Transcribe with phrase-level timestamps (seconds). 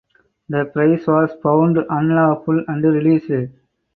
[0.49, 3.51] The prize was found unlawful and released.